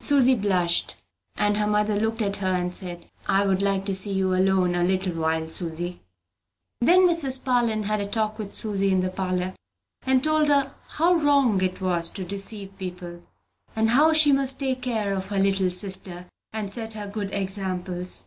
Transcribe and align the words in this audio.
Susy 0.00 0.34
blushed; 0.34 0.96
and 1.36 1.56
her 1.56 1.66
mother 1.68 1.94
looked 1.94 2.20
at 2.22 2.34
her, 2.38 2.52
and 2.54 2.74
said, 2.74 3.08
"I 3.28 3.46
would 3.46 3.62
like 3.62 3.84
to 3.86 3.94
see 3.94 4.12
you 4.12 4.34
alone 4.34 4.74
a 4.74 4.82
little 4.82 5.14
while, 5.14 5.46
Susy." 5.46 6.00
Then 6.80 7.02
Mrs. 7.06 7.44
Parlin 7.44 7.84
had 7.84 8.00
a 8.00 8.06
talk 8.08 8.36
with 8.36 8.52
Susy 8.52 8.90
in 8.90 8.98
the 8.98 9.10
parlor, 9.10 9.54
and 10.02 10.24
told 10.24 10.48
her 10.48 10.74
how 10.88 11.14
wrong 11.14 11.62
it 11.62 11.80
was 11.80 12.10
to 12.10 12.24
deceive, 12.24 12.72
and 13.76 13.90
how 13.90 14.12
she 14.12 14.32
must 14.32 14.58
take 14.58 14.82
the 14.82 14.90
care 14.90 15.14
of 15.14 15.26
her 15.26 15.38
little 15.38 15.70
sister, 15.70 16.26
and 16.52 16.72
set 16.72 16.94
her 16.94 17.06
good 17.06 17.30
examples. 17.32 18.26